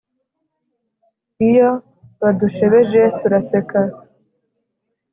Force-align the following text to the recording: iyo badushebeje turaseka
iyo 1.47 1.69
badushebeje 2.21 3.01
turaseka 3.19 3.79